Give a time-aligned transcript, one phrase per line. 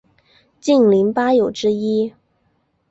[0.59, 2.15] 竟陵八友之一。